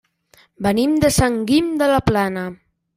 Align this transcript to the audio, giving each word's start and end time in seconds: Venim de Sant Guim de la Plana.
Venim 0.67 0.97
de 1.05 1.13
Sant 1.19 1.39
Guim 1.53 1.71
de 1.85 1.95
la 1.95 2.05
Plana. 2.11 2.51